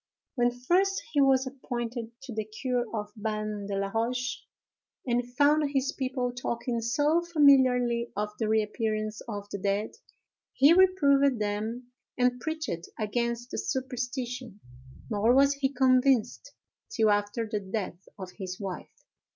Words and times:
When 0.33 0.49
first 0.49 0.99
he 1.13 1.21
was 1.21 1.45
appointed 1.45 2.19
to 2.23 2.33
the 2.33 2.43
curé 2.65 2.85
of 2.91 3.11
Ban 3.15 3.67
de 3.67 3.77
la 3.77 3.89
Roche, 3.89 4.43
and 5.05 5.31
found 5.35 5.69
his 5.69 5.91
people 5.91 6.33
talking 6.33 6.81
so 6.81 7.21
familiarly 7.21 8.11
of 8.17 8.31
the 8.39 8.47
reappearance 8.49 9.21
of 9.27 9.47
the 9.51 9.59
dead, 9.59 9.91
he 10.53 10.73
reproved 10.73 11.37
them 11.37 11.91
and 12.17 12.39
preached 12.41 12.87
against 12.97 13.51
the 13.51 13.59
superstition; 13.59 14.59
nor 15.11 15.35
was 15.35 15.53
he 15.53 15.71
convinced, 15.71 16.51
till 16.89 17.11
after 17.11 17.47
the 17.47 17.59
death 17.59 18.07
of 18.17 18.31
his 18.39 18.59
wife. 18.59 19.05